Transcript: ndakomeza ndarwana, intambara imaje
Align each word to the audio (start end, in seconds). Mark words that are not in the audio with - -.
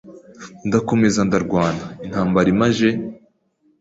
ndakomeza 0.67 1.19
ndarwana, 1.27 1.83
intambara 2.05 2.47
imaje 2.55 2.89